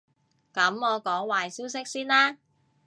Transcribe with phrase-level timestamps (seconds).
[0.51, 2.39] 噉我講壞消息先啦